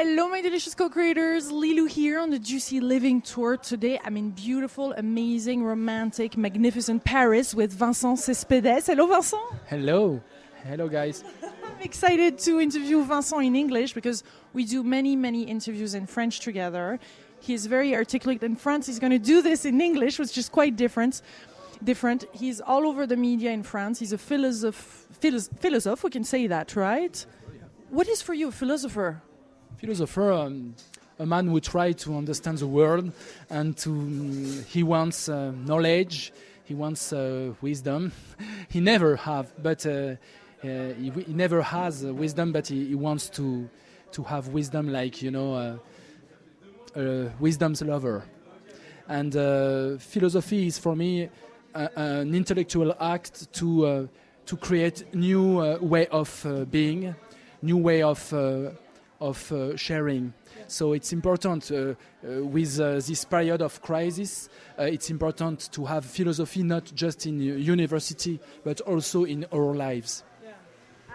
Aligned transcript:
Hello, 0.00 0.28
my 0.28 0.40
delicious 0.40 0.76
co-creators. 0.76 1.50
Lilou 1.50 1.90
here 1.90 2.20
on 2.20 2.30
the 2.30 2.38
Juicy 2.38 2.78
Living 2.78 3.20
Tour. 3.20 3.56
Today, 3.56 3.98
I'm 4.04 4.16
in 4.16 4.30
beautiful, 4.30 4.92
amazing, 4.92 5.64
romantic, 5.64 6.36
magnificent 6.36 7.02
Paris 7.02 7.52
with 7.52 7.72
Vincent 7.72 8.20
Cespedes. 8.20 8.86
Hello, 8.86 9.08
Vincent. 9.08 9.42
Hello. 9.66 10.22
Hello, 10.62 10.88
guys. 10.88 11.24
I'm 11.42 11.80
excited 11.80 12.38
to 12.38 12.60
interview 12.60 13.04
Vincent 13.04 13.44
in 13.44 13.56
English 13.56 13.92
because 13.92 14.22
we 14.52 14.64
do 14.64 14.84
many, 14.84 15.16
many 15.16 15.42
interviews 15.42 15.94
in 15.94 16.06
French 16.06 16.38
together. 16.38 17.00
He's 17.40 17.66
very 17.66 17.96
articulate 17.96 18.40
in 18.44 18.54
France. 18.54 18.86
He's 18.86 19.00
going 19.00 19.10
to 19.10 19.18
do 19.18 19.42
this 19.42 19.64
in 19.64 19.80
English, 19.80 20.20
which 20.20 20.38
is 20.38 20.48
quite 20.48 20.76
different. 20.76 21.22
Different. 21.82 22.24
He's 22.30 22.60
all 22.60 22.86
over 22.86 23.04
the 23.04 23.16
media 23.16 23.50
in 23.50 23.64
France. 23.64 23.98
He's 23.98 24.12
a 24.12 24.18
philosoph, 24.18 25.08
philosoph, 25.10 25.58
philosoph 25.58 26.04
we 26.04 26.10
can 26.10 26.22
say 26.22 26.46
that, 26.46 26.76
right? 26.76 27.26
What 27.90 28.06
is 28.06 28.22
for 28.22 28.32
you 28.32 28.50
a 28.50 28.52
philosopher? 28.52 29.22
Philosopher, 29.78 30.32
um, 30.32 30.74
a 31.20 31.24
man 31.24 31.46
who 31.46 31.60
tries 31.60 31.94
to 31.94 32.16
understand 32.16 32.58
the 32.58 32.66
world 32.66 33.12
and 33.48 33.76
to 33.76 33.90
um, 33.90 34.64
he 34.66 34.82
wants 34.82 35.28
uh, 35.28 35.52
knowledge, 35.52 36.32
he 36.64 36.74
wants 36.74 37.12
uh, 37.12 37.52
wisdom. 37.60 38.10
he 38.68 38.80
never 38.80 39.14
have, 39.14 39.52
but 39.62 39.86
uh, 39.86 39.90
uh 39.90 40.16
he, 40.64 41.10
he, 41.10 41.32
never 41.32 41.62
has 41.62 42.04
wisdom, 42.04 42.50
but 42.50 42.66
he, 42.66 42.86
he, 42.86 42.96
wants 42.96 43.28
to 43.30 43.70
to 44.10 44.24
have 44.24 44.48
wisdom, 44.48 44.92
like 44.92 45.22
you 45.22 45.30
know, 45.30 45.54
uh, 45.54 47.00
a 47.00 47.30
wisdom's 47.38 47.80
lover. 47.80 48.24
And 49.06 49.36
uh, 49.36 49.98
philosophy 49.98 50.66
is 50.66 50.76
for 50.76 50.96
me 50.96 51.30
an 51.72 52.34
intellectual 52.34 52.96
act 53.00 53.52
to 53.52 54.08
to 54.44 54.56
create 54.56 55.14
new 55.14 55.78
way 55.80 56.08
of 56.08 56.68
being, 56.68 57.14
new 57.62 57.76
way 57.76 58.02
of 58.02 58.32
of 59.20 59.50
uh, 59.52 59.76
sharing. 59.76 60.32
So 60.66 60.92
it's 60.92 61.12
important 61.12 61.70
uh, 61.70 61.76
uh, 61.76 62.44
with 62.44 62.76
this 62.76 63.24
period 63.24 63.62
of 63.62 63.80
crisis. 63.82 64.48
it's 64.78 65.10
important 65.10 65.72
to 65.72 65.84
have 65.86 66.04
philosophy 66.04 66.62
not 66.62 66.92
just 66.94 67.26
in 67.26 67.40
university 67.40 68.38
but 68.64 68.80
also 68.82 69.24
in 69.24 69.46
our 69.52 69.74
lives. 69.74 70.24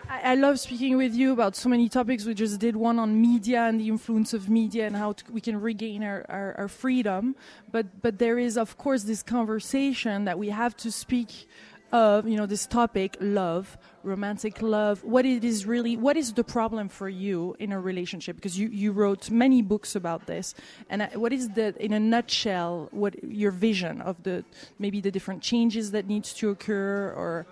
I 0.09 0.36
love 0.36 0.59
speaking 0.59 0.97
with 0.97 1.16
you 1.16 1.31
about 1.31 1.55
so 1.55 1.69
many 1.69 1.88
topics. 1.88 2.25
We 2.25 2.33
just 2.33 2.59
did 2.59 2.75
one 2.75 3.00
on 3.00 3.19
media 3.22 3.63
and 3.63 3.80
the 3.80 3.88
influence 3.88 4.33
of 4.33 4.50
media 4.50 4.85
and 4.85 4.95
how 4.95 5.16
we 5.31 5.39
can 5.39 5.59
regain 5.59 6.03
our, 6.03 6.25
our, 6.30 6.56
our, 6.58 6.67
freedom. 6.67 7.35
But 7.72 8.02
but 8.02 8.19
there 8.19 8.38
is 8.38 8.58
of 8.58 8.78
course 8.78 9.03
this 9.03 9.23
conversation 9.23 10.25
that 10.25 10.38
we 10.38 10.50
have 10.50 10.75
to 10.78 10.91
speak 10.91 11.47
of 11.94 12.27
you 12.27 12.36
know 12.36 12.47
this 12.47 12.66
topic 12.66 13.16
love 13.22 13.77
romantic 14.02 14.63
love 14.63 15.03
what 15.03 15.25
it 15.25 15.44
is 15.44 15.67
really 15.67 15.95
what 15.95 16.17
is 16.17 16.33
the 16.33 16.44
problem 16.44 16.89
for 16.89 17.08
you 17.08 17.55
in 17.59 17.72
a 17.72 17.80
relationship? 17.80 18.35
Because 18.35 18.58
you, 18.58 18.67
you 18.67 18.91
wrote 18.91 19.30
many 19.30 19.61
books 19.61 19.95
about 19.95 20.25
this. 20.25 20.55
And 20.89 21.03
uh, 21.03 21.08
what 21.13 21.31
is 21.31 21.50
the 21.50 21.73
in 21.80 21.94
a 21.94 22.00
nutshell 22.00 22.89
what 22.91 23.23
your 23.23 23.52
vision 23.52 24.02
of 24.02 24.22
the 24.23 24.44
maybe 24.80 25.00
the 25.00 25.11
different 25.11 25.41
changes 25.41 25.91
that 25.91 26.08
needs 26.08 26.33
to 26.33 26.50
occur 26.50 27.13
or? 27.16 27.45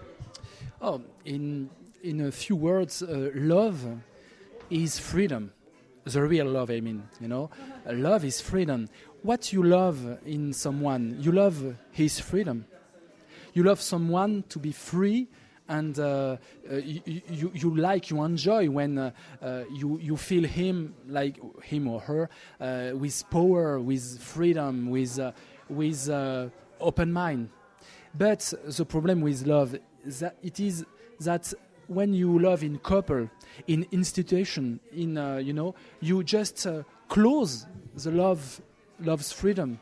Oh 0.81 1.01
in 1.23 1.69
in 2.03 2.21
a 2.21 2.31
few 2.31 2.55
words 2.55 3.03
uh, 3.03 3.29
love 3.35 3.85
is 4.69 4.99
freedom. 4.99 5.53
The 6.03 6.23
real 6.23 6.47
love 6.47 6.71
i 6.71 6.79
mean 6.79 7.03
you 7.19 7.27
know? 7.27 7.51
Love 7.85 8.25
is 8.25 8.41
freedom. 8.41 8.89
What 9.21 9.53
you 9.53 9.61
love 9.61 10.17
in 10.25 10.51
someone 10.51 11.17
you 11.19 11.31
love 11.31 11.75
his 11.91 12.19
freedom 12.19 12.65
you 13.53 13.63
love 13.63 13.81
someone 13.81 14.43
to 14.49 14.59
be 14.59 14.71
free 14.71 15.27
and 15.71 15.97
uh, 15.99 16.35
uh, 16.69 16.75
you, 16.75 17.01
you, 17.29 17.51
you, 17.53 17.75
like 17.75 18.09
you 18.09 18.21
enjoy 18.23 18.69
when 18.69 18.97
uh, 18.97 19.11
uh, 19.41 19.63
you, 19.71 19.97
you 19.99 20.17
feel 20.17 20.43
him 20.43 20.93
like 21.07 21.39
him 21.63 21.87
or 21.87 22.01
her 22.01 22.29
uh, 22.59 22.91
with 22.93 23.23
power 23.29 23.79
with 23.79 24.19
freedom 24.19 24.89
with 24.89 25.19
with 25.69 26.09
open 26.79 27.13
mind. 27.13 27.49
But 28.13 28.53
the 28.65 28.85
problem 28.85 29.21
with 29.21 29.45
love 29.45 29.77
is 30.05 30.19
that 30.19 30.35
it 30.43 30.59
is 30.59 30.85
that 31.21 31.53
when 31.87 32.13
you 32.13 32.37
love 32.37 32.63
in 32.63 32.77
couple 32.79 33.29
in 33.67 33.85
institution 33.91 34.79
in 34.91 35.15
you 35.41 35.53
know 35.53 35.73
you 36.01 36.21
just 36.23 36.67
close 37.07 37.65
the 37.95 38.11
love 38.11 38.61
love's 38.99 39.31
freedom 39.31 39.79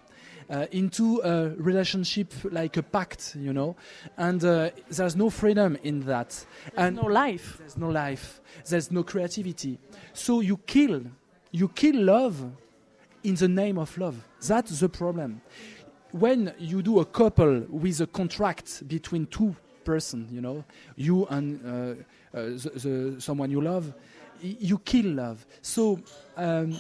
uh, 0.50 0.66
into 0.72 1.22
a 1.24 1.50
relationship 1.62 2.34
like 2.52 2.78
a 2.78 2.84
pact, 2.84 3.36
you 3.40 3.54
know, 3.54 3.76
and 4.18 4.44
uh, 4.44 4.70
there's 4.90 5.16
no 5.16 5.30
freedom 5.30 5.78
in 5.84 6.02
that. 6.02 6.30
There's 6.30 6.46
and 6.78 6.96
no 6.96 7.04
life. 7.04 7.58
There's 7.60 7.78
no 7.78 7.90
life. 7.90 8.42
There's 8.68 8.92
no 8.92 9.04
creativity. 9.04 9.78
So 10.14 10.40
you 10.42 10.58
kill, 10.58 11.04
you 11.52 11.70
kill 11.70 12.04
love 12.04 12.52
in 13.24 13.36
the 13.36 13.48
name 13.48 13.78
of 13.78 13.96
love. 13.98 14.16
That's 14.46 14.80
the 14.80 14.90
problem. 14.90 15.42
When 16.12 16.54
you 16.58 16.82
do 16.82 17.00
a 17.00 17.06
couple 17.06 17.66
with 17.70 18.02
a 18.02 18.08
contract 18.08 18.88
between 18.88 19.28
two 19.28 19.56
persons, 19.84 20.32
you 20.32 20.42
know, 20.42 20.64
you 20.96 21.28
and 21.28 21.60
uh, 21.64 22.38
uh 22.38 22.42
the, 22.46 22.72
the, 23.16 23.22
someone 23.22 23.52
you 23.52 23.62
love, 23.62 23.94
you 24.42 24.80
kill 24.80 25.12
love. 25.14 25.46
So 25.62 26.00
um, 26.38 26.76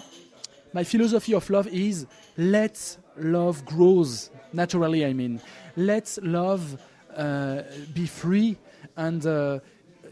my 0.74 0.84
philosophy 0.84 1.34
of 1.34 1.50
love 1.50 1.68
is 1.68 2.07
let 2.38 2.97
love 3.19 3.66
grows 3.66 4.30
naturally. 4.53 5.06
I 5.06 5.13
mean, 5.13 5.41
let 5.75 6.18
love 6.22 6.81
uh, 7.16 7.62
be 7.94 8.06
free, 8.06 8.57
and 8.96 9.25
uh, 9.25 9.59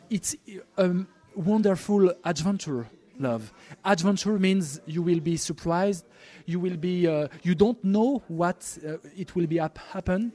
it's 0.09 0.35
a 0.77 0.91
wonderful 1.35 2.13
adventure. 2.23 2.87
Love 3.19 3.51
adventure 3.83 4.37
means 4.37 4.79
you 4.85 5.01
will 5.01 5.19
be 5.19 5.37
surprised. 5.37 6.05
You 6.45 6.59
will 6.59 6.77
be. 6.77 7.07
Uh, 7.07 7.27
you 7.43 7.55
don't 7.55 7.83
know 7.83 8.21
what 8.27 8.77
uh, 8.85 8.97
it 9.17 9.35
will 9.35 9.47
be 9.47 9.57
hap- 9.57 9.77
happen, 9.77 10.31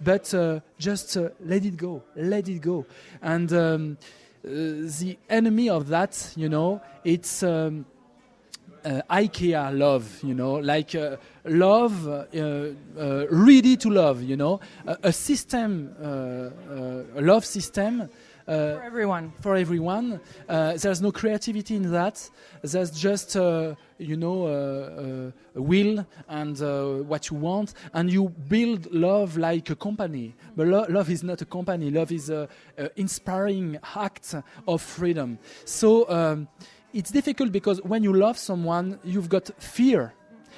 but 0.00 0.32
uh, 0.32 0.60
just 0.78 1.16
uh, 1.16 1.30
let 1.44 1.64
it 1.64 1.76
go. 1.76 2.02
Let 2.16 2.48
it 2.48 2.60
go, 2.60 2.86
and. 3.22 3.52
Um, 3.52 3.98
the 4.42 5.18
enemy 5.28 5.68
of 5.68 5.88
that, 5.88 6.32
you 6.34 6.48
know, 6.48 6.80
it's 7.04 7.42
um, 7.42 7.84
uh, 8.84 9.02
IKEA 9.10 9.76
love, 9.76 10.22
you 10.22 10.34
know, 10.34 10.54
like 10.54 10.94
uh, 10.94 11.16
love, 11.44 12.06
uh, 12.06 12.24
uh 12.34 13.26
ready 13.30 13.76
to 13.76 13.90
love, 13.90 14.22
you 14.22 14.36
know, 14.36 14.60
a 14.86 15.12
system, 15.12 15.94
uh, 16.00 16.04
uh, 16.04 17.02
a 17.16 17.20
love 17.20 17.44
system. 17.44 18.08
for 18.46 18.82
everyone. 18.82 19.32
For 19.40 19.56
everyone. 19.56 20.20
there's 20.48 21.00
no 21.00 21.12
creativity 21.12 21.76
in 21.76 21.90
that. 21.92 22.30
There's 22.62 22.90
just, 22.90 23.34
you 23.34 24.16
know, 24.16 24.46
a 25.54 25.60
will 25.60 26.06
and 26.28 27.08
what 27.08 27.30
you 27.30 27.36
want. 27.36 27.74
And 27.92 28.10
you 28.10 28.28
build 28.48 28.92
love 28.92 29.36
like 29.36 29.70
a 29.70 29.76
company. 29.76 30.34
But 30.56 30.66
lo 30.66 30.86
love 30.88 31.10
is 31.10 31.22
not 31.22 31.42
a 31.42 31.46
company. 31.46 31.90
Love 31.90 32.12
is 32.12 32.30
an 32.30 32.48
inspiring 32.96 33.78
act 33.94 34.34
of 34.66 34.82
freedom. 34.82 35.38
So, 35.64 36.08
um, 36.08 36.48
it's 36.92 37.10
difficult 37.10 37.52
because 37.52 37.80
when 37.82 38.02
you 38.02 38.12
love 38.12 38.38
someone, 38.38 38.98
you've 39.04 39.28
got 39.28 39.50
fear, 39.58 40.12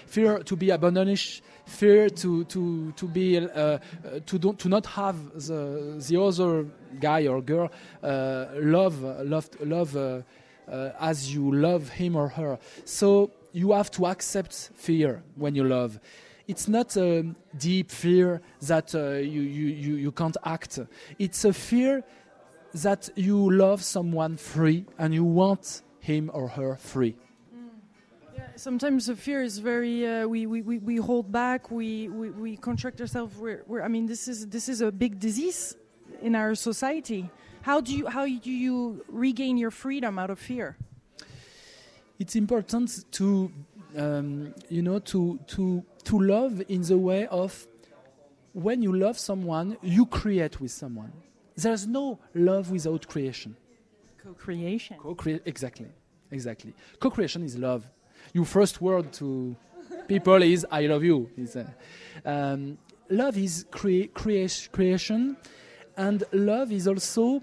fear 0.07 0.39
to 0.41 0.57
be 0.57 0.71
abandoned, 0.71 1.41
fear 1.67 2.09
to 2.11 2.45
to 2.45 2.93
to 2.93 3.09
be 3.09 3.39
uh, 3.39 3.49
uh, 3.49 3.79
to 4.27 4.39
don't 4.39 4.59
to 4.59 4.69
not 4.69 4.87
have 4.87 5.17
the 5.47 6.03
the 6.09 6.21
other 6.21 6.67
guy 7.01 7.27
or 7.27 7.41
girl 7.41 7.71
uh, 8.03 8.47
love 8.55 9.03
love 9.03 9.49
love 9.61 9.97
uh, 9.97 10.23
uh, 10.69 10.91
as 11.01 11.35
you 11.35 11.53
love 11.53 11.89
him 11.89 12.17
or 12.17 12.29
her. 12.29 12.59
So 12.85 13.31
you 13.53 13.73
have 13.73 13.91
to 13.93 14.07
accept 14.07 14.71
fear 14.75 15.23
when 15.37 15.55
you 15.55 15.65
love. 15.65 16.01
It's 16.49 16.69
not 16.69 16.97
a 16.97 17.25
deep 17.57 17.91
fear 17.91 18.43
that 18.63 18.95
uh, 18.95 19.13
you, 19.15 19.43
you, 19.43 19.67
you, 19.67 19.95
you 19.95 20.13
can't 20.13 20.37
act. 20.45 20.79
It's 21.19 21.45
a 21.45 21.53
fear 21.53 22.03
that 22.75 23.11
you 23.15 23.51
love 23.51 23.83
someone 23.83 24.37
free 24.37 24.85
and 24.99 25.15
you 25.15 25.25
want 25.25 25.83
him 26.03 26.31
or 26.35 26.49
her 26.49 26.75
free. 26.77 27.15
Mm. 27.55 27.69
Yeah, 28.35 28.43
sometimes 28.57 29.07
the 29.07 29.15
fear 29.15 29.41
is 29.43 29.59
very 29.59 30.05
uh, 30.05 30.27
we, 30.27 30.47
we, 30.47 30.61
we, 30.61 30.79
we 30.79 30.97
hold 30.97 31.31
back 31.31 31.71
we, 31.71 32.09
we, 32.09 32.31
we 32.31 32.57
contract 32.57 33.01
ourselves 33.01 33.37
we're, 33.37 33.63
we're, 33.69 33.83
i 33.83 33.89
mean 33.89 34.07
this 34.07 34.27
is 34.27 34.49
this 34.49 34.69
is 34.69 34.81
a 34.81 34.91
big 34.91 35.21
disease 35.21 35.77
in 36.21 36.35
our 36.35 36.55
society 36.57 37.31
how 37.63 37.81
do 37.81 37.95
you 37.95 38.07
how 38.09 38.25
do 38.27 38.51
you 38.51 39.05
regain 39.09 39.57
your 39.57 39.71
freedom 39.71 40.19
out 40.19 40.29
of 40.29 40.41
fear 40.41 40.77
it's 42.19 42.35
important 42.35 43.05
to 43.13 43.53
um, 43.97 44.53
you 44.69 44.83
know 44.83 44.99
to 44.99 45.39
to 45.47 45.85
to 46.03 46.19
love 46.19 46.63
in 46.69 46.83
the 46.83 46.99
way 46.99 47.29
of 47.29 47.67
when 48.55 48.83
you 48.83 48.93
love 48.93 49.17
someone 49.19 49.77
you 49.83 50.05
create 50.05 50.61
with 50.61 50.73
someone 50.73 51.13
there's 51.57 51.87
no 51.87 52.19
love 52.35 52.73
without 52.73 53.07
creation 53.07 53.55
Co-creation. 54.23 54.97
Co-crea- 54.99 55.41
exactly, 55.45 55.89
exactly. 56.31 56.73
Co-creation 57.01 57.43
is 57.43 57.57
love. 57.57 57.85
Your 58.33 58.45
first 58.45 58.81
word 58.81 59.13
to 59.15 59.57
people 60.09 60.43
is 60.43 60.67
"I 60.71 60.87
love 60.87 61.05
you." 61.05 61.29
Uh, 61.55 61.65
um, 62.29 62.79
love 63.11 63.37
is 63.37 63.67
crea- 63.71 64.09
crea- 64.09 64.49
creation, 64.71 65.37
and 65.97 66.23
love 66.33 66.73
is 66.73 66.87
also. 66.87 67.43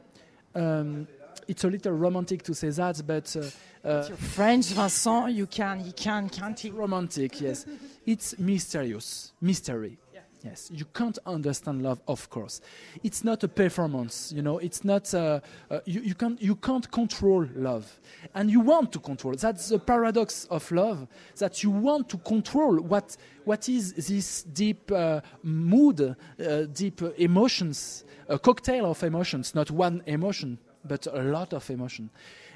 Um, 0.56 1.08
it's 1.48 1.64
a 1.64 1.68
little 1.68 1.94
romantic 1.94 2.44
to 2.44 2.54
say 2.54 2.70
that, 2.70 3.02
but 3.06 3.36
uh, 3.36 3.44
Uh, 3.84 4.04
French, 4.04 4.68
Vincent. 4.68 5.32
You 5.34 5.48
can, 5.48 5.86
you 5.86 5.94
can, 5.94 6.28
can't 6.30 6.64
romantic, 6.74 7.40
yes. 7.42 7.66
It's 8.06 8.38
mysterious, 8.38 9.32
mystery. 9.42 9.98
Yes, 10.44 10.69
you 10.74 10.86
can't 10.86 11.19
understand 11.25 11.81
love, 11.83 12.01
of 12.07 12.30
course. 12.30 12.62
It's 13.03 13.25
not 13.25 13.44
a 13.44 13.47
performance, 13.50 14.31
you 14.33 14.41
know. 14.41 14.57
It's 14.59 14.86
not. 14.86 15.13
Uh, 15.13 15.41
uh, 15.69 15.80
you, 15.83 16.00
you 16.00 16.15
can't. 16.15 16.41
You 16.41 16.56
can't 16.56 16.89
control 16.89 17.45
love, 17.56 18.00
and 18.33 18.50
you 18.50 18.62
want 18.62 18.94
to 18.94 19.00
control. 19.00 19.33
That's 19.36 19.68
the 19.68 19.80
paradox 19.80 20.45
of 20.45 20.71
love. 20.71 21.07
That 21.39 21.62
you 21.62 21.71
want 21.71 22.07
to 22.09 22.18
control 22.19 22.77
what 22.77 23.18
what 23.44 23.68
is 23.68 23.94
this 23.94 24.44
deep 24.44 24.89
uh, 24.94 25.19
mood, 25.44 26.00
uh, 26.01 26.62
deep 26.71 27.01
emotions, 27.18 28.06
a 28.30 28.39
cocktail 28.39 28.86
of 28.91 29.03
emotions, 29.03 29.53
not 29.53 29.69
one 29.69 30.01
emotion, 30.06 30.57
but 30.86 31.08
a 31.08 31.22
lot 31.22 31.54
of 31.54 31.70
emotion. 31.70 32.10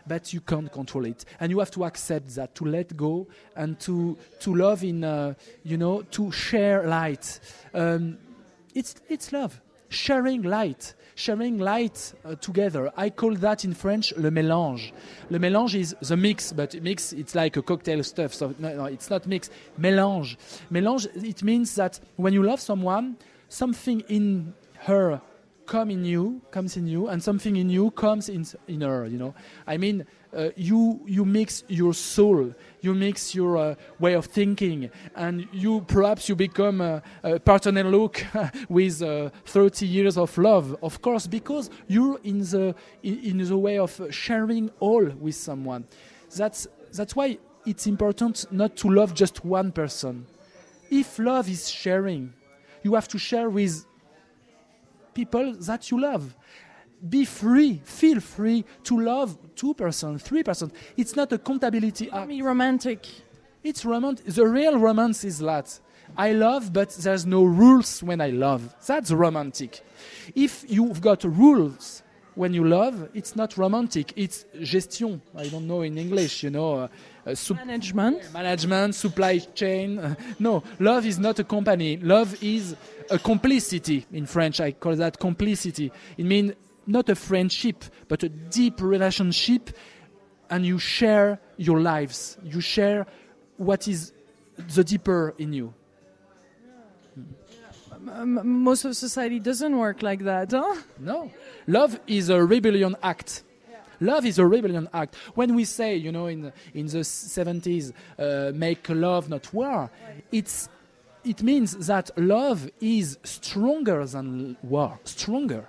But 0.06 0.34
you 0.34 0.42
can't 0.42 0.72
control 0.72 1.06
it. 1.06 1.26
And 1.40 1.52
you 1.52 1.60
have 1.60 1.72
to 1.72 1.86
accept 1.86 2.36
that 2.36 2.56
to 2.56 2.66
let 2.66 2.96
go 2.98 3.28
and 3.56 3.80
to 3.82 4.18
to 4.42 4.56
love 4.56 4.84
in 4.84 5.04
uh, 5.04 5.34
you 5.64 5.78
know 5.78 6.02
to 6.12 6.32
share 6.32 6.88
light. 6.88 7.40
Um, 7.74 8.18
it's 8.76 8.96
it's 9.10 9.32
love. 9.32 9.62
Sharing 9.90 10.42
light. 10.42 10.96
Sharing 11.16 11.60
light 11.60 12.14
uh, 12.26 12.36
together. 12.36 12.92
I 12.98 13.12
call 13.12 13.36
that 13.36 13.64
in 13.64 13.74
french 13.76 14.14
le 14.18 14.32
mélange. 14.32 14.92
Le 15.30 15.38
mélange 15.40 15.76
is 15.76 15.96
the 16.02 16.18
mix 16.18 16.52
but 16.52 16.74
mix 16.82 17.14
it's 17.14 17.36
like 17.36 17.56
a 17.56 17.62
cocktail 17.62 18.04
stuff. 18.04 18.34
So 18.34 18.54
no, 18.60 18.76
no 18.76 18.86
it's 18.86 19.10
not 19.10 19.26
mix. 19.28 19.50
Mélange. 19.80 20.36
Mélange 20.72 21.08
it 21.24 21.44
means 21.44 21.76
that 21.76 22.00
when 22.18 22.34
you 22.34 22.44
love 22.44 22.60
someone 22.60 23.16
something 23.48 24.02
in 24.10 24.54
her 24.80 25.22
come 25.66 25.90
in 25.90 26.04
you 26.04 26.42
comes 26.52 26.78
in 26.78 26.88
you 26.88 27.08
and 27.08 27.22
something 27.22 27.56
in 27.56 27.70
you 27.70 27.92
comes 27.92 28.30
in 28.30 28.46
in 28.68 28.82
her 28.82 29.06
you 29.06 29.18
know. 29.18 29.34
I 29.66 29.78
mean 29.78 30.06
uh, 30.36 30.50
you 30.56 31.02
you 31.06 31.26
mix 31.26 31.64
your 31.68 31.94
soul 31.94 32.54
you 32.82 32.94
mix 32.94 33.34
your 33.36 33.58
uh, 33.58 33.76
way 34.00 34.14
of 34.14 34.26
thinking 34.26 34.90
and 35.16 35.48
you 35.52 35.82
perhaps 35.82 36.28
you 36.28 36.36
become 36.36 36.82
a, 36.82 37.02
a 37.24 37.40
partner 37.40 37.84
look 37.84 38.26
with 38.70 39.02
uh, 39.02 39.30
30 39.46 39.86
years 39.86 40.18
of 40.18 40.38
love 40.38 40.76
of 40.82 41.02
course 41.02 41.28
because 41.28 41.70
you're 41.88 42.20
in 42.24 42.40
the 42.40 42.76
in, 43.04 43.20
in 43.20 43.38
the 43.38 43.58
way 43.58 43.78
of 43.78 44.00
sharing 44.10 44.70
all 44.80 45.06
with 45.06 45.36
someone. 45.36 45.86
That's 46.36 46.68
that's 46.92 47.16
why 47.16 47.38
it's 47.66 47.88
important 47.88 48.46
not 48.52 48.76
to 48.78 48.90
love 48.90 49.14
just 49.14 49.46
one 49.46 49.72
person. 49.72 50.26
If 50.90 51.20
love 51.20 51.50
is 51.50 51.70
sharing 51.70 52.34
you 52.84 52.96
have 52.96 53.08
to 53.10 53.18
share 53.18 53.50
with 53.50 53.86
people 55.14 55.54
that 55.54 55.92
you 55.92 56.00
love. 56.00 56.36
Be 57.08 57.26
free, 57.26 57.82
feel 57.84 58.20
free 58.22 58.64
to 58.84 59.00
love 59.00 59.38
two 59.56 59.74
person, 59.74 60.18
three 60.18 60.44
person. 60.44 60.72
It's 60.96 61.16
not 61.16 61.32
a 61.34 61.38
compatibility 61.38 62.10
act. 62.10 62.28
mean, 62.28 62.44
romantic. 62.44 63.06
It's 63.64 63.84
romantic. 63.84 64.26
The 64.26 64.48
real 64.48 64.78
romance 64.80 65.24
is 65.24 65.40
that 65.40 65.80
I 66.18 66.32
love, 66.32 66.72
but 66.72 66.92
there's 66.92 67.26
no 67.26 67.44
rules 67.44 68.04
when 68.04 68.22
I 68.22 68.30
love. 68.30 68.74
That's 68.86 69.12
romantic. 69.12 69.82
If 70.36 70.66
you've 70.68 71.02
got 71.02 71.24
rules 71.24 72.04
when 72.36 72.54
you 72.54 72.68
love, 72.68 73.10
it's 73.14 73.36
not 73.36 73.58
romantic. 73.58 74.14
It's 74.16 74.46
gestion. 74.60 75.22
I 75.36 75.48
don't 75.48 75.68
know 75.68 75.82
in 75.82 75.98
English, 75.98 76.44
you 76.44 76.52
know. 76.52 76.74
Uh, 76.76 76.88
uh, 77.26 77.36
sup- 77.36 77.58
Management. 77.58 78.34
management, 78.34 78.96
supply 78.96 79.38
chain. 79.40 80.00
Uh, 80.00 80.16
no, 80.40 80.64
love 80.80 81.06
is 81.06 81.20
not 81.20 81.40
a 81.40 81.44
company. 81.44 81.98
Love 81.98 82.42
is 82.44 82.76
a 83.10 83.18
complicity. 83.20 84.06
In 84.12 84.26
French, 84.26 84.60
I 84.60 84.72
call 84.72 84.96
that 84.96 85.20
complicity. 85.20 85.92
It 86.18 86.26
means 86.26 86.54
not 86.86 87.10
a 87.10 87.16
friendship, 87.16 87.84
but 88.08 88.24
a 88.24 88.30
deep 88.30 88.82
relationship, 88.82 89.70
and 90.50 90.66
you 90.66 90.80
share 90.80 91.40
your 91.58 91.80
lives. 91.80 92.38
You 92.44 92.60
share 92.62 93.08
what 93.58 93.88
is 93.88 94.12
the 94.76 94.84
deeper 94.84 95.34
in 95.38 95.54
you. 95.54 95.74
Most 98.02 98.86
of 98.86 98.96
society 98.98 99.40
doesn't 99.40 99.78
work 99.78 100.02
like 100.02 100.24
that, 100.26 100.52
huh? 100.52 100.76
No, 101.00 101.32
love 101.68 102.00
is 102.06 102.30
a 102.30 102.44
rebellion 102.44 102.96
act. 103.02 103.44
Love 104.00 104.26
is 104.26 104.40
a 104.40 104.46
rebellion 104.46 104.88
act. 104.94 105.16
When 105.36 105.56
we 105.56 105.66
say, 105.66 105.96
you 105.96 106.12
know, 106.12 106.28
in 106.28 106.42
the, 106.42 106.54
in 106.74 106.88
the 106.88 107.00
70s, 107.00 107.94
uh, 108.18 108.52
make 108.54 108.88
love, 108.90 109.30
not 109.30 109.54
war, 109.54 109.90
it's, 110.32 110.70
it 111.24 111.42
means 111.42 111.88
that 111.88 112.12
love 112.18 112.70
is 112.82 113.18
stronger 113.24 114.06
than 114.06 114.58
war, 114.62 115.00
stronger. 115.04 115.68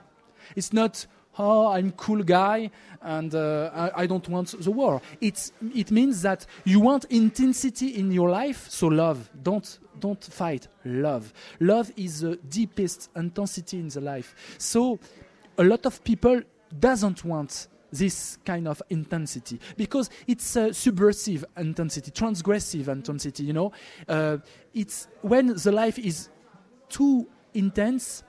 It's 0.56 0.72
not, 0.72 1.06
oh, 1.38 1.68
I'm 1.68 1.92
cool 1.92 2.22
guy 2.22 2.70
and 3.02 3.34
uh, 3.34 3.70
I, 3.74 4.02
I 4.02 4.06
don't 4.06 4.28
want 4.28 4.58
the 4.58 4.70
war. 4.70 5.00
It's, 5.20 5.52
it 5.74 5.90
means 5.90 6.22
that 6.22 6.46
you 6.64 6.80
want 6.80 7.04
intensity 7.06 7.96
in 7.96 8.10
your 8.10 8.30
life, 8.30 8.68
so 8.68 8.88
love. 8.88 9.30
Don't, 9.42 9.78
don't 10.00 10.22
fight, 10.22 10.68
love. 10.84 11.32
Love 11.60 11.92
is 11.96 12.20
the 12.20 12.36
deepest 12.36 13.10
intensity 13.14 13.78
in 13.78 13.88
the 13.88 14.00
life. 14.00 14.56
So 14.58 14.98
a 15.58 15.64
lot 15.64 15.86
of 15.86 16.02
people 16.02 16.42
doesn't 16.78 17.24
want 17.24 17.68
this 17.94 18.38
kind 18.44 18.68
of 18.68 18.82
intensity 18.90 19.60
because 19.76 20.10
it's 20.26 20.56
a 20.56 20.72
subversive 20.74 21.44
intensity, 21.56 22.10
transgressive 22.10 22.88
intensity. 22.88 23.44
You 23.44 23.52
know, 23.52 23.72
uh, 24.08 24.38
it's 24.74 25.08
when 25.22 25.54
the 25.54 25.72
life 25.72 25.98
is 25.98 26.28
too 26.88 27.26
intense, 27.54 28.24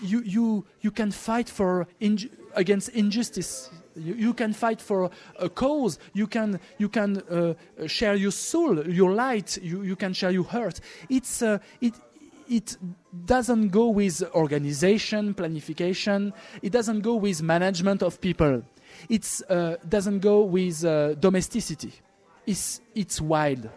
you 0.00 0.20
you 0.22 0.64
you 0.80 0.90
can 0.90 1.10
fight 1.10 1.48
for 1.48 1.86
inju- 2.00 2.30
against 2.54 2.88
injustice. 2.90 3.70
You, 3.94 4.14
you 4.14 4.34
can 4.34 4.52
fight 4.52 4.80
for 4.80 5.10
a 5.38 5.48
cause. 5.48 5.98
You 6.12 6.26
can 6.26 6.60
you 6.78 6.88
can 6.88 7.18
uh, 7.30 7.54
share 7.86 8.14
your 8.14 8.32
soul, 8.32 8.86
your 8.88 9.12
light. 9.12 9.58
You 9.62 9.82
you 9.82 9.96
can 9.96 10.12
share 10.12 10.30
your 10.30 10.44
heart. 10.44 10.80
It's 11.08 11.42
uh, 11.42 11.58
it 11.80 11.94
it 12.48 12.76
doesn't 13.24 13.68
go 13.68 13.88
with 13.88 14.22
organization, 14.34 15.34
planification. 15.34 16.32
It 16.62 16.72
doesn't 16.72 17.00
go 17.00 17.16
with 17.16 17.42
management 17.42 18.02
of 18.02 18.20
people. 18.20 18.62
It 19.08 19.40
uh, 19.48 19.76
doesn't 19.88 20.20
go 20.20 20.42
with 20.42 20.84
uh, 20.84 21.14
domesticity. 21.14 21.92
It's, 22.46 22.80
it's 22.94 23.20
wild. 23.20 23.68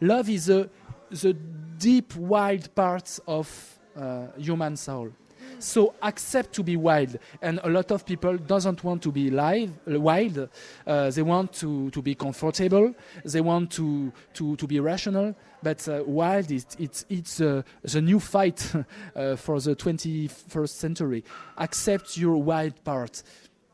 Love 0.00 0.28
is 0.28 0.48
a, 0.48 0.68
the 1.10 1.34
deep, 1.78 2.14
wild 2.16 2.74
parts 2.74 3.20
of 3.26 3.78
uh, 3.96 4.26
human 4.38 4.76
soul. 4.76 5.10
So 5.58 5.94
accept 6.02 6.52
to 6.54 6.62
be 6.62 6.76
wild, 6.76 7.18
and 7.40 7.60
a 7.62 7.70
lot 7.70 7.90
of 7.90 8.04
people 8.04 8.36
doesn't 8.36 8.84
want 8.84 9.02
to 9.02 9.12
be 9.12 9.30
live, 9.30 9.72
wild. 9.86 10.48
Uh, 10.86 11.10
they 11.10 11.22
want 11.22 11.52
to, 11.54 11.90
to 11.90 12.02
be 12.02 12.14
comfortable. 12.14 12.94
They 13.24 13.40
want 13.40 13.70
to, 13.72 14.12
to, 14.34 14.56
to 14.56 14.66
be 14.66 14.80
rational. 14.80 15.34
But 15.62 15.88
uh, 15.88 16.02
wild 16.06 16.50
is 16.50 16.66
it's 16.78 17.06
it's 17.08 17.40
uh, 17.40 17.62
the 17.82 18.02
new 18.02 18.20
fight 18.20 18.70
uh, 19.16 19.36
for 19.36 19.58
the 19.60 19.74
21st 19.74 20.68
century. 20.68 21.24
Accept 21.56 22.18
your 22.18 22.36
wild 22.36 22.84
part. 22.84 23.22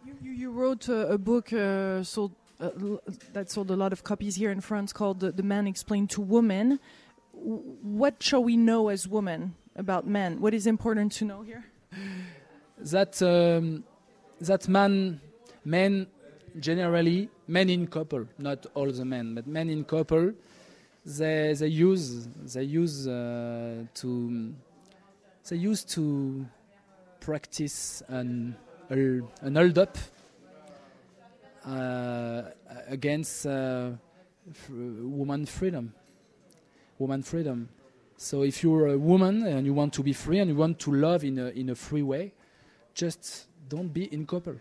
You, 0.07 0.17
you, 0.23 0.31
you 0.31 0.51
wrote 0.53 0.89
a 0.89 1.19
book 1.19 1.53
uh, 1.53 2.05
sold, 2.05 2.33
uh, 2.61 2.71
that 3.33 3.51
sold 3.51 3.71
a 3.73 3.77
lot 3.77 3.93
of 3.93 4.05
copies 4.05 4.37
here 4.37 4.53
in 4.53 4.61
France 4.61 4.93
called 4.93 5.19
The, 5.19 5.33
the 5.33 5.43
Man 5.43 5.67
Explained 5.67 6.11
to 6.11 6.21
Women. 6.21 6.79
What 7.33 8.23
shall 8.23 8.45
we 8.45 8.57
know 8.57 8.89
as 8.89 9.09
women 9.09 9.57
about 9.77 10.07
men? 10.07 10.41
What 10.41 10.55
is 10.55 10.67
important 10.67 11.13
to 11.13 11.25
know 11.25 11.43
here? 11.43 11.65
that 12.81 13.21
um, 13.23 13.85
that 14.41 14.69
man 14.69 15.21
men 15.65 16.07
generally 16.59 17.29
men 17.47 17.69
in 17.69 17.87
couple 17.87 18.27
not 18.39 18.67
all 18.75 18.91
the 18.91 19.05
men 19.05 19.35
but 19.35 19.47
men 19.47 19.69
in 19.69 19.85
couple 19.85 20.33
they 21.05 21.55
they 21.55 21.67
use 21.67 22.27
they 22.55 22.65
use 22.65 23.07
uh, 23.07 23.85
to 23.95 24.53
they 25.49 25.57
used 25.57 25.89
to 25.89 26.47
practice 27.21 28.03
an 28.09 28.57
an 28.89 29.55
hold 29.55 29.79
up 29.79 29.99
uh, 31.67 32.43
against 32.89 33.47
uh, 33.47 33.91
woman 34.69 35.45
freedom 35.47 35.93
woman 36.99 37.23
freedom 37.23 37.69
so 38.23 38.43
if 38.43 38.63
you're 38.63 38.89
a 38.89 38.99
woman 38.99 39.47
and 39.47 39.65
you 39.65 39.73
want 39.73 39.95
to 39.95 40.03
be 40.03 40.13
free 40.13 40.41
and 40.41 40.51
you 40.51 40.55
want 40.55 40.79
to 40.81 40.93
love 40.93 41.25
in 41.25 41.39
a, 41.39 41.47
in 41.47 41.71
a 41.71 41.75
free 41.75 42.03
way, 42.03 42.35
just 42.93 43.47
don't 43.67 43.89
be 43.89 44.13
in 44.13 44.27
couple. 44.27 44.57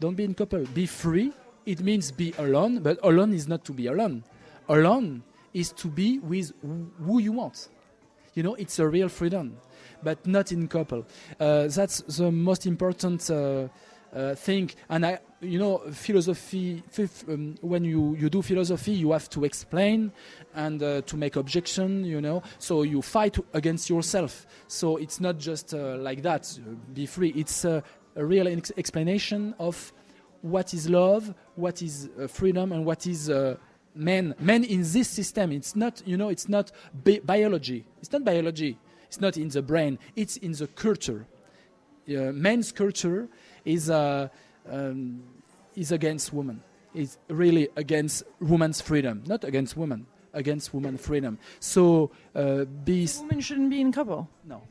Don't 0.00 0.14
be 0.14 0.24
in 0.24 0.32
couple. 0.32 0.64
Be 0.64 0.86
free. 0.86 1.30
It 1.66 1.82
means 1.82 2.10
be 2.10 2.32
alone, 2.38 2.78
but 2.78 2.98
alone 3.02 3.34
is 3.34 3.46
not 3.46 3.62
to 3.66 3.74
be 3.74 3.88
alone. 3.88 4.24
Alone 4.70 5.22
is 5.52 5.70
to 5.72 5.88
be 5.88 6.18
with 6.20 6.54
who 7.04 7.18
you 7.18 7.32
want. 7.32 7.68
You 8.32 8.42
know, 8.42 8.54
it's 8.54 8.78
a 8.78 8.88
real 8.88 9.10
freedom, 9.10 9.58
but 10.02 10.26
not 10.26 10.50
in 10.50 10.66
couple. 10.66 11.04
Uh, 11.38 11.66
that's 11.66 12.00
the 12.16 12.32
most 12.32 12.64
important 12.64 13.30
uh, 13.30 13.68
uh, 14.14 14.34
thing. 14.34 14.70
And 14.88 15.06
I, 15.06 15.18
you 15.40 15.58
know, 15.58 15.78
philosophy. 15.92 16.82
Um, 17.28 17.56
when 17.60 17.84
you, 17.84 18.16
you 18.18 18.28
do 18.28 18.42
philosophy, 18.42 18.92
you 18.92 19.12
have 19.12 19.28
to 19.30 19.44
explain 19.44 20.12
and 20.54 20.82
uh, 20.82 21.02
to 21.02 21.16
make 21.16 21.36
objection. 21.36 22.04
You 22.04 22.20
know, 22.20 22.42
so 22.58 22.82
you 22.82 23.02
fight 23.02 23.38
against 23.54 23.88
yourself. 23.90 24.46
So 24.66 24.96
it's 24.96 25.20
not 25.20 25.38
just 25.38 25.74
uh, 25.74 25.96
like 25.96 26.22
that. 26.22 26.58
Be 26.94 27.06
free. 27.06 27.32
It's 27.36 27.64
a 27.64 27.82
real 28.16 28.48
ex- 28.48 28.72
explanation 28.76 29.54
of 29.58 29.92
what 30.42 30.72
is 30.74 30.88
love, 30.88 31.34
what 31.56 31.82
is 31.82 32.08
uh, 32.20 32.26
freedom, 32.26 32.72
and 32.72 32.84
what 32.84 33.06
is 33.06 33.30
uh, 33.30 33.56
men. 33.94 34.34
Men 34.38 34.64
in 34.64 34.80
this 34.80 35.08
system, 35.08 35.52
it's 35.52 35.74
not, 35.74 36.02
you 36.06 36.16
know, 36.16 36.28
it's 36.28 36.48
not 36.48 36.70
bi- 37.04 37.20
biology. 37.24 37.84
It's 38.00 38.12
not 38.12 38.24
biology. 38.24 38.78
It's 39.06 39.20
not 39.20 39.36
in 39.36 39.48
the 39.48 39.62
brain. 39.62 39.98
It's 40.16 40.36
in 40.36 40.52
the 40.52 40.66
culture. 40.68 41.26
Uh, 42.08 42.32
men's 42.32 42.72
culture 42.72 43.28
is 43.64 43.90
uh, 43.90 44.28
um, 44.70 45.22
is 45.76 45.92
against 45.92 46.32
women. 46.32 46.62
It's 46.94 47.18
really 47.28 47.68
against 47.76 48.24
women's 48.40 48.80
freedom, 48.80 49.22
not 49.26 49.44
against 49.44 49.76
women, 49.76 50.06
against 50.32 50.72
women's 50.74 51.00
freedom. 51.00 51.38
So 51.60 52.10
uh, 52.34 52.64
be 52.64 53.08
Women 53.20 53.40
shouldn't 53.40 53.70
be 53.70 53.80
in 53.80 53.92
couple. 53.92 54.28
no. 54.44 54.62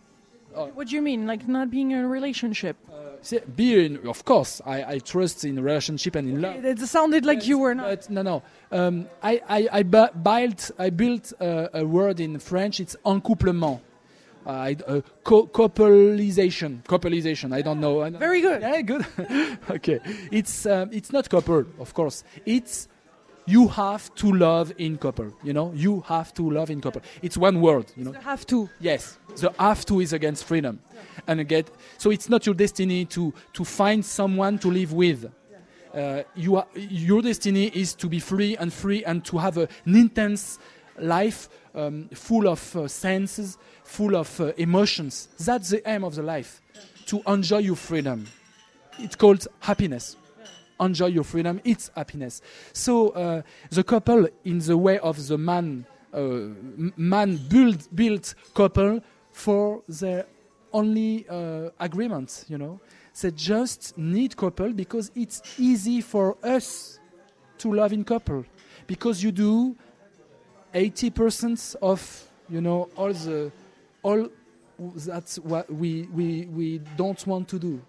What 0.73 0.87
do 0.87 0.95
you 0.95 1.03
mean? 1.03 1.27
Like 1.27 1.47
not 1.47 1.69
being 1.69 1.91
in 1.91 1.99
a 1.99 2.07
relationship? 2.07 2.77
See, 3.21 3.39
Be 3.55 3.85
in, 3.85 4.07
of 4.07 4.25
course, 4.25 4.59
I, 4.65 4.93
I 4.93 4.99
trust 4.99 5.45
in 5.45 5.61
relationship 5.61 6.15
and 6.15 6.27
in 6.27 6.41
love. 6.41 6.65
It 6.65 6.79
sounded 6.79 7.25
like 7.25 7.45
you 7.47 7.59
were 7.59 7.75
not. 7.75 7.87
But 7.89 8.09
no, 8.09 8.21
no. 8.23 8.43
Um, 8.71 9.07
I, 9.21 9.41
I, 9.47 9.69
I 9.71 9.83
bu- 9.83 10.13
built, 10.23 10.71
I 10.79 10.89
built 10.89 11.33
uh, 11.39 11.67
a 11.73 11.85
word 11.85 12.19
in 12.19 12.39
French. 12.39 12.79
It's 12.79 12.95
encouplement. 13.05 13.81
Uh, 14.47 15.01
co- 15.23 15.47
coupleization. 15.47 16.81
Coupleization. 16.83 17.53
I 17.53 17.61
don't 17.61 17.79
know. 17.81 18.01
I 18.01 18.09
don't- 18.09 18.19
Very 18.19 18.41
good. 18.41 18.61
Yeah, 18.61 18.81
good. 18.81 19.05
okay. 19.69 19.99
It's 20.31 20.65
um, 20.65 20.89
it's 20.93 21.11
not 21.11 21.29
couple, 21.29 21.65
of 21.79 21.93
course. 21.93 22.23
It's 22.45 22.87
you 23.45 23.67
have 23.67 24.13
to 24.15 24.31
love 24.31 24.73
in 24.77 24.97
couple. 24.97 25.33
You 25.43 25.53
know, 25.53 25.71
you 25.75 26.01
have 26.07 26.33
to 26.35 26.49
love 26.49 26.69
in 26.69 26.79
couple. 26.81 27.01
It's 27.21 27.37
one 27.37 27.59
word. 27.61 27.85
You 27.97 28.05
know. 28.05 28.13
Have 28.13 28.45
to. 28.47 28.69
Yes, 28.79 29.17
the 29.35 29.51
have 29.59 29.85
to 29.85 29.99
is 29.99 30.13
against 30.13 30.45
freedom, 30.45 30.79
and 31.27 31.39
again, 31.41 31.65
so 31.97 32.09
it's 32.11 32.29
not 32.29 32.45
your 32.45 32.55
destiny 32.55 33.05
to 33.05 33.33
to 33.53 33.65
find 33.65 34.03
someone 34.05 34.57
to 34.59 34.69
live 34.71 34.93
with. 34.93 35.29
Uh, 35.93 36.21
you 36.35 36.57
are, 36.57 36.67
your 36.75 37.21
destiny 37.21 37.67
is 37.73 37.95
to 37.95 38.07
be 38.07 38.19
free 38.19 38.55
and 38.57 38.71
free 38.71 39.03
and 39.05 39.25
to 39.25 39.37
have 39.37 39.57
a, 39.57 39.67
an 39.85 39.95
intense 39.95 40.59
life 40.97 41.49
um, 41.75 42.09
full 42.13 42.47
of 42.47 42.75
uh, 42.75 42.87
senses, 42.87 43.57
full 43.83 44.15
of 44.15 44.39
uh, 44.39 44.53
emotions. 44.57 45.29
That's 45.39 45.69
the 45.69 45.87
aim 45.89 46.03
of 46.03 46.15
the 46.15 46.23
life, 46.23 46.61
to 47.07 47.21
enjoy 47.27 47.59
your 47.59 47.75
freedom. 47.75 48.27
It's 48.99 49.15
called 49.15 49.47
happiness. 49.59 50.17
Enjoy 50.79 51.07
your 51.07 51.23
freedom. 51.23 51.59
It's 51.63 51.89
happiness. 51.95 52.41
So 52.73 53.09
uh, 53.09 53.41
the 53.69 53.83
couple, 53.83 54.27
in 54.45 54.59
the 54.59 54.77
way 54.77 54.99
of 54.99 55.27
the 55.27 55.37
man, 55.37 55.85
uh, 56.13 56.39
man 56.95 57.37
build 57.49 57.87
built 57.95 58.35
couple 58.53 59.01
for 59.31 59.81
their 59.87 60.25
only 60.73 61.25
uh, 61.29 61.69
agreement. 61.79 62.45
You 62.47 62.57
know, 62.57 62.79
they 63.21 63.31
just 63.31 63.97
need 63.97 64.37
couple 64.37 64.73
because 64.73 65.11
it's 65.15 65.41
easy 65.59 66.01
for 66.01 66.37
us 66.43 66.99
to 67.59 67.73
love 67.73 67.93
in 67.93 68.03
couple 68.03 68.45
because 68.85 69.23
you 69.23 69.31
do 69.31 69.75
80% 70.73 71.75
of 71.81 72.23
you 72.49 72.61
know 72.61 72.89
all 72.95 73.13
the 73.13 73.51
all 74.03 74.29
that's 74.79 75.39
what 75.39 75.71
we 75.71 76.07
we 76.13 76.45
we 76.45 76.79
don't 76.95 77.25
want 77.25 77.47
to 77.49 77.59
do. 77.59 77.81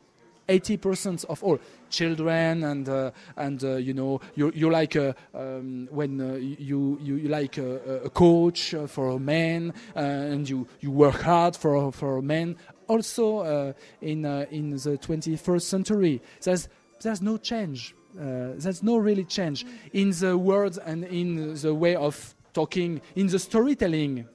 80% 0.49 1.27
of 1.27 1.45
all 1.45 1.59
children 1.91 2.65
and 2.65 2.89
uh, 2.89 3.11
and 3.37 3.63
uh, 3.63 3.77
you 3.77 3.93
know 3.93 4.21
you 4.35 4.51
you 4.55 4.71
like 4.71 4.97
uh, 4.97 5.13
um, 5.35 5.89
when 5.91 6.21
uh, 6.21 6.35
you 6.37 6.99
you 7.03 7.29
like 7.29 7.59
a, 7.59 8.05
a 8.05 8.11
coach 8.11 8.73
uh, 8.73 8.87
for 8.87 9.11
a 9.11 9.19
man 9.19 9.75
uh, 9.95 9.99
and 9.99 10.49
you 10.49 10.67
you 10.81 10.91
work 10.91 11.21
hard 11.21 11.55
for 11.55 11.93
for 11.93 12.17
a 12.17 12.23
man. 12.23 12.57
Also 12.87 13.39
uh, 13.41 13.73
in 14.01 14.25
uh, 14.25 14.47
in 14.51 14.71
the 14.71 14.97
21st 14.97 15.63
century 15.63 16.23
there's 16.43 16.69
there's 17.03 17.21
no 17.21 17.37
change 17.37 17.95
uh, 18.19 18.53
there's 18.57 18.83
no 18.83 18.97
really 18.97 19.25
change 19.25 19.67
in 19.93 20.11
the 20.11 20.37
world 20.37 20.79
and 20.85 21.05
in 21.05 21.55
the 21.55 21.75
way 21.75 21.95
of 21.95 22.35
talking 22.61 23.01
in 23.15 23.27
the 23.35 23.39
storytelling 23.39 24.27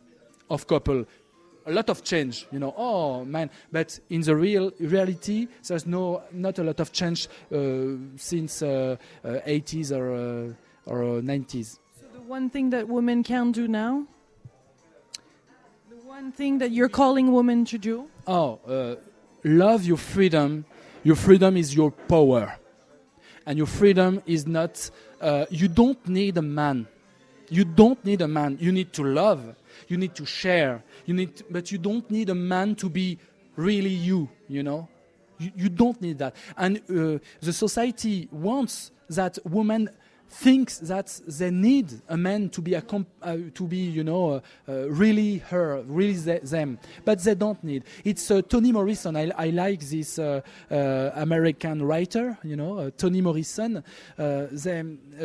of 0.50 0.60
couple 0.74 1.00
a 1.66 1.72
lot 1.72 1.90
of 1.90 1.98
change 2.12 2.36
you 2.54 2.60
know. 2.64 2.74
Oh 2.78 3.26
man 3.26 3.50
but 3.72 3.90
in 4.10 4.22
the 4.28 4.36
real 4.36 4.66
reality 4.80 5.40
there's 5.68 5.86
no 5.86 6.04
not 6.32 6.56
a 6.60 6.64
lot 6.70 6.80
of 6.80 6.92
change 7.00 7.28
uh, 7.28 7.60
since 8.16 8.54
uh, 8.62 8.96
uh, 9.26 9.62
80s 9.64 9.88
or 9.98 10.06
uh, 10.14 10.92
or 10.92 10.98
uh, 11.04 11.34
90s 11.34 11.68
So 12.00 12.06
the 12.18 12.24
one 12.38 12.50
thing 12.50 12.66
that 12.76 12.84
women 12.98 13.24
can 13.24 13.52
do 13.52 13.68
now. 13.68 13.94
The 15.94 16.00
one 16.18 16.32
thing 16.40 16.54
that 16.62 16.72
you're 16.72 16.94
calling 17.02 17.28
women 17.40 17.60
to 17.72 17.78
do. 17.90 17.96
oh 18.28 18.60
uh, 18.68 18.96
love 19.44 19.82
your 19.92 20.02
freedom. 20.14 20.50
Your 21.10 21.18
freedom 21.28 21.58
is 21.58 21.68
your 21.80 21.92
power. 22.14 22.46
And 23.46 23.54
your 23.62 23.68
freedom 23.80 24.12
is 24.26 24.42
not 24.58 24.74
uh, 25.28 25.46
you 25.62 25.68
don't 25.82 26.02
need 26.08 26.38
a 26.38 26.48
man 26.62 26.88
you 27.50 27.66
don't 27.66 28.04
need 28.06 28.22
a 28.22 28.28
man. 28.28 28.58
You 28.60 28.72
need 28.72 28.94
to 28.94 29.04
love. 29.04 29.56
You 29.88 29.98
need 29.98 30.16
to 30.16 30.26
share. 30.26 30.84
You 31.06 31.14
need 31.14 31.36
to- 31.38 31.46
but 31.50 31.72
you 31.72 31.78
don't 31.78 32.10
need 32.10 32.30
a 32.30 32.36
man 32.36 32.76
to 32.76 32.90
be 32.90 33.18
really 33.56 33.90
you 33.90 34.30
you 34.48 34.64
know? 34.64 34.88
You, 35.40 35.52
you 35.56 35.70
don't 35.70 36.00
need 36.02 36.20
that. 36.20 36.36
And 36.58 36.78
uh, 36.78 37.20
the 37.42 37.54
society 37.54 38.28
wants 38.32 38.92
that 39.10 39.38
women 39.46 39.90
thinks 40.34 40.80
that 40.80 41.08
they 41.28 41.52
need 41.52 41.94
a 42.10 42.18
man 42.18 42.50
to 42.50 42.62
be 42.62 42.72
accom- 42.72 43.06
uh, 43.22 43.38
to 43.54 43.68
be 43.68 43.78
you 43.78 44.04
know 44.04 44.32
uh, 44.32 44.40
uh, 44.68 44.90
really 44.90 45.38
her 45.38 45.82
really 45.84 46.14
the- 46.14 46.40
them 46.44 46.80
but 47.06 47.20
they 47.24 47.36
don't 47.36 47.64
need. 47.64 47.84
It's 48.04 48.32
uh, 48.32 48.42
Toni 48.42 48.72
Morrison. 48.72 49.16
I, 49.16 49.32
I 49.38 49.50
like 49.52 49.82
this 49.82 50.18
uh, 50.18 50.42
American 51.16 51.84
writer 51.84 52.38
you 52.44 52.56
know 52.56 52.90
Toni 52.90 53.22
Morrison. 53.22 53.84
Uh, 54.18 54.48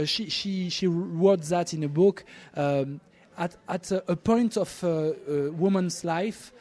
she, 0.04 0.28
she 0.28 0.68
she 0.68 0.86
wrote 0.86 1.42
that 1.44 1.72
in 1.72 1.84
a 1.84 1.88
book 1.88 2.24
um, 2.54 3.00
at, 3.38 3.56
at 3.68 3.90
a, 3.90 4.12
a 4.12 4.16
point 4.16 4.56
of 4.56 4.84
a 4.84 5.50
woman's 5.50 6.04
life 6.04 6.52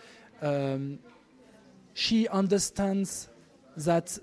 um, 0.41 0.99
she 1.93 2.27
understands 2.29 3.27
that 3.75 4.17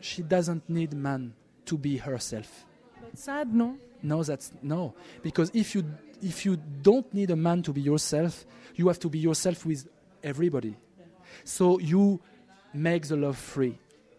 she 0.00 0.22
doesn't 0.22 0.68
need 0.68 0.92
man 0.92 1.32
to 1.64 1.78
be 1.78 1.96
herself 1.96 2.66
sad, 3.14 3.54
no? 3.54 3.76
no 4.02 4.22
that's 4.22 4.52
no. 4.62 4.94
Because 5.22 5.50
if 5.54 5.74
you 5.74 5.84
if 6.20 6.44
you 6.44 6.56
don't 6.56 7.12
need 7.14 7.30
a 7.30 7.36
man 7.36 7.62
to 7.62 7.72
be 7.72 7.80
yourself 7.80 8.44
you 8.74 8.88
have 8.88 8.98
to 9.00 9.08
be 9.08 9.18
yourself 9.18 9.66
with 9.66 9.88
everybody. 10.22 10.76
So 11.44 11.78
you 11.78 12.20
make 12.72 13.06
the 13.06 13.16
love 13.16 13.36
free. 13.36 13.78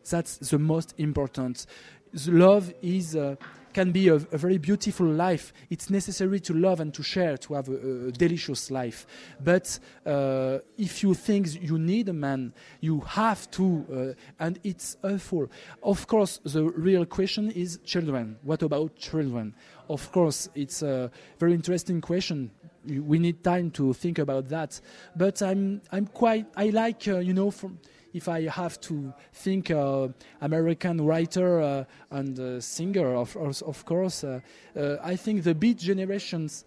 That's 0.10 0.38
the 0.38 0.60
most 0.60 0.94
important. 0.98 1.66
The 2.14 2.32
love 2.32 2.74
is 2.82 3.16
uh, 3.16 3.36
can 3.74 3.92
be 3.92 4.08
a, 4.08 4.16
a 4.16 4.38
very 4.38 4.58
beautiful 4.58 5.06
life. 5.06 5.54
It's 5.70 5.90
necessary 5.90 6.40
to 6.42 6.54
love 6.54 6.80
and 6.80 6.94
to 6.94 7.04
share 7.04 7.38
to 7.38 7.54
have 7.56 7.70
a, 7.70 8.08
a 8.08 8.12
delicious 8.12 8.72
life. 8.72 9.06
But 9.44 9.80
uh, 10.06 10.60
if 10.78 11.04
you 11.04 11.14
think 11.14 11.62
you 11.62 11.78
need 11.78 12.10
a 12.10 12.14
man 12.14 12.54
you 12.82 13.02
have 13.02 13.50
to 13.52 14.16
uh, 14.40 14.44
and 14.44 14.60
it's 14.64 14.98
awful. 15.04 15.50
Of 15.82 16.08
course 16.08 16.40
the 16.44 16.64
real 16.64 17.06
question 17.06 17.52
is 17.52 17.80
children. 17.84 18.38
What 18.44 18.62
about 18.64 18.96
children? 18.96 19.56
Of 19.90 20.12
course 20.12 20.50
it's 20.56 20.82
a 20.82 21.12
very 21.40 21.54
interesting 21.54 22.02
question. 22.02 22.52
We 22.86 23.20
need 23.20 23.44
time 23.44 23.72
to 23.72 23.94
think 23.94 24.20
about 24.20 24.50
that. 24.50 24.80
But 25.16 25.42
i'm 25.42 25.82
i'm 25.92 26.08
quite 26.08 26.46
i 26.56 26.70
like 26.70 27.08
uh, 27.08 27.20
you 27.20 27.34
know 27.34 27.52
from 27.52 27.80
if 28.14 28.30
I 28.30 28.44
have 28.44 28.80
to 28.82 29.14
think 29.34 29.72
uh, 29.72 30.08
American 30.42 31.02
writer 31.02 31.60
uh, 31.60 31.84
and 32.12 32.40
uh, 32.40 32.62
singer, 32.62 33.16
of, 33.16 33.36
of, 33.38 33.86
course, 33.86 34.24
I 34.24 35.16
think 35.16 35.44
the 35.44 35.56
Beat 35.56 35.80
generations, 35.80 36.66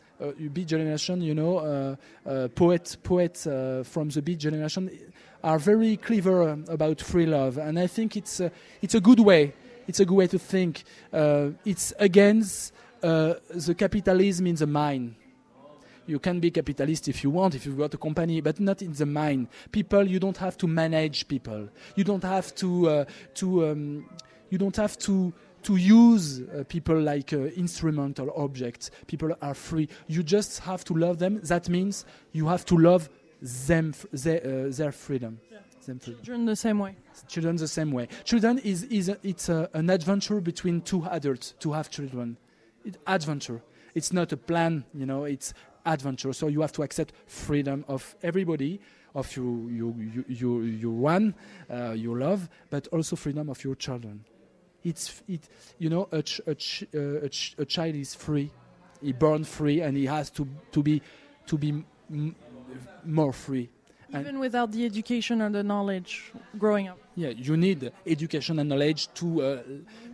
Beat 0.52 0.66
generation, 0.66 1.20
you 1.22 1.34
know, 1.34 1.96
poet, 2.54 2.96
poet 3.02 3.36
from 3.38 4.08
the 4.08 4.22
Beat 4.22 4.38
generation, 4.38 4.90
are 5.44 5.58
very 5.58 5.96
clever 5.96 6.58
about 6.68 7.00
free 7.00 7.26
love, 7.26 7.58
and 7.58 7.78
I 7.78 7.86
think 7.86 8.16
it's 8.16 8.40
uh, 8.40 8.48
it's 8.82 8.94
a 8.94 9.00
good 9.00 9.20
way. 9.20 9.54
It's 9.86 10.00
a 10.00 10.04
good 10.04 10.16
way 10.16 10.26
to 10.26 10.38
think. 10.38 10.82
It's 11.12 11.92
against 11.98 12.72
the 13.00 13.74
capitalism 13.78 14.48
in 14.48 14.56
the 14.56 14.66
mind 14.66 15.14
you 16.06 16.18
can 16.18 16.40
be 16.40 16.50
capitalist 16.50 17.08
if 17.08 17.22
you 17.24 17.30
want, 17.30 17.54
if 17.54 17.66
you've 17.66 17.78
got 17.78 17.94
a 17.94 17.98
company, 17.98 18.40
but 18.40 18.60
not 18.60 18.82
in 18.82 18.92
the 18.92 19.06
mind. 19.06 19.48
People, 19.72 20.06
you 20.06 20.18
don't 20.18 20.36
have 20.36 20.56
to 20.58 20.66
manage 20.66 21.28
people. 21.28 21.68
You 21.96 22.04
don't 22.04 22.22
have 22.22 22.54
to 22.56 22.88
uh, 22.88 23.04
to 23.34 23.66
um, 23.68 24.06
you 24.50 24.58
don't 24.58 24.76
have 24.76 24.98
to 24.98 25.32
to 25.62 25.76
use 25.76 26.42
uh, 26.42 26.62
people 26.68 27.00
like 27.00 27.32
uh, 27.32 27.46
instrument 27.56 28.20
or 28.20 28.32
objects. 28.38 28.90
People 29.06 29.34
are 29.42 29.54
free. 29.54 29.88
You 30.06 30.22
just 30.22 30.60
have 30.60 30.84
to 30.84 30.94
love 30.94 31.18
them. 31.18 31.40
That 31.42 31.68
means 31.68 32.04
you 32.32 32.46
have 32.46 32.64
to 32.66 32.76
love 32.76 33.08
them, 33.42 33.92
f- 33.92 34.06
their, 34.12 34.38
uh, 34.38 34.70
their 34.70 34.92
freedom. 34.92 35.40
Them 35.84 35.98
freedom. 35.98 36.22
Children 36.22 36.46
the 36.46 36.56
same 36.56 36.78
way. 36.78 36.96
Children 37.28 37.56
the 37.56 37.68
same 37.68 37.92
way. 37.92 38.08
Children 38.24 38.58
is 38.58 38.84
is 38.84 39.08
a, 39.08 39.18
it's 39.22 39.48
a, 39.48 39.68
an 39.72 39.90
adventure 39.90 40.40
between 40.40 40.80
two 40.82 41.04
adults 41.06 41.54
to 41.60 41.72
have 41.72 41.90
children. 41.90 42.36
It, 42.84 42.96
adventure. 43.06 43.60
It's 43.94 44.12
not 44.12 44.32
a 44.32 44.36
plan, 44.36 44.84
you 44.94 45.06
know. 45.06 45.24
It's 45.24 45.54
adventure. 45.86 46.32
So 46.34 46.48
you 46.48 46.60
have 46.60 46.72
to 46.72 46.82
accept 46.82 47.12
freedom 47.26 47.84
of 47.88 48.14
everybody, 48.22 48.80
of 49.14 49.34
you 49.36 49.68
you 49.70 49.94
you 49.98 50.24
you, 50.28 50.62
you 50.62 50.90
one, 50.90 51.34
uh, 51.70 51.92
you 51.92 52.14
love, 52.18 52.48
but 52.70 52.86
also 52.88 53.16
freedom 53.16 53.48
of 53.48 53.62
your 53.64 53.76
children. 53.76 54.24
it's 54.84 55.22
it, 55.28 55.48
you 55.78 55.88
know 55.90 56.06
a, 56.12 56.22
ch- 56.22 56.40
a, 56.46 56.54
ch- 56.54 56.84
uh, 56.94 57.24
a, 57.26 57.28
ch- 57.28 57.54
a 57.58 57.64
child 57.64 57.94
is 57.96 58.14
free, 58.14 58.50
he 59.02 59.12
born 59.12 59.42
free, 59.44 59.80
and 59.80 59.96
he 59.96 60.06
has 60.06 60.30
to 60.30 60.46
to 60.72 60.82
be 60.82 61.00
to 61.46 61.56
be 61.58 61.70
m- 62.10 62.34
more 63.04 63.32
free. 63.32 63.68
And- 64.12 64.22
Even 64.26 64.38
without 64.38 64.70
the 64.70 64.84
education 64.84 65.42
or 65.42 65.50
the 65.50 65.62
knowledge 65.64 66.32
growing 66.58 66.88
up. 66.88 66.98
Yeah, 67.16 67.30
you 67.30 67.56
need 67.56 67.90
education 68.06 68.58
and 68.60 68.68
knowledge 68.68 69.08
to 69.14 69.26
uh, 69.42 69.62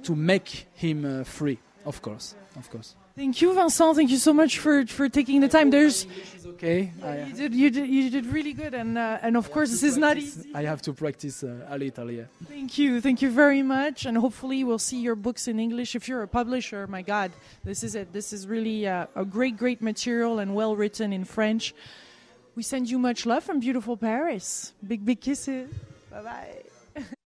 to 0.05 0.15
make 0.17 0.67
him 0.75 1.05
uh, 1.05 1.25
free. 1.25 1.59
Of 1.85 2.01
course, 2.01 2.35
of 2.57 2.71
course. 2.71 2.95
Thank 3.15 3.43
you, 3.43 3.53
Vincent. 3.53 3.97
Thank 3.97 4.11
you 4.11 4.17
so 4.17 4.33
much 4.33 4.59
for, 4.59 4.87
for 4.87 5.09
taking 5.09 5.41
the 5.41 5.49
time. 5.49 5.71
There's 5.71 6.07
okay. 6.47 6.93
I, 7.03 7.25
you 7.25 7.35
did 7.35 7.55
you 7.55 7.71
did 7.71 7.89
you 7.89 8.11
did 8.11 8.27
really 8.27 8.55
good, 8.55 8.73
and 8.73 8.97
uh, 8.97 9.19
and 9.21 9.37
of 9.37 9.51
course 9.51 9.71
this 9.71 9.83
is 9.83 9.99
not 9.99 10.17
easy. 10.17 10.51
I 10.55 10.63
have 10.63 10.81
to 10.83 10.95
practice 10.95 11.45
uh, 11.45 11.67
a 11.69 11.77
little. 11.77 12.11
Yeah. 12.11 12.25
Thank 12.49 12.79
you, 12.79 13.03
thank 13.03 13.21
you 13.21 13.31
very 13.31 13.63
much, 13.63 14.07
and 14.07 14.17
hopefully 14.17 14.65
we'll 14.65 14.79
see 14.79 15.01
your 15.01 15.15
books 15.15 15.47
in 15.47 15.61
English. 15.61 15.95
If 15.95 16.09
you're 16.09 16.23
a 16.23 16.29
publisher, 16.29 16.87
my 16.87 17.03
God, 17.03 17.33
this 17.65 17.83
is 17.83 17.95
it. 17.95 18.13
This 18.15 18.33
is 18.33 18.47
really 18.47 18.89
uh, 18.89 19.07
a 19.15 19.27
great, 19.27 19.59
great 19.59 19.83
material 19.83 20.39
and 20.39 20.55
well 20.55 20.75
written 20.75 21.13
in 21.13 21.25
French. 21.25 21.75
We 22.57 22.63
send 22.63 22.89
you 22.91 22.99
much 22.99 23.27
love 23.27 23.45
from 23.45 23.61
beautiful 23.61 23.97
Paris. 23.97 24.73
Big, 24.87 25.05
big 25.05 25.21
kisses. 25.21 25.71
Bye 26.11 26.23
bye. 26.23 27.03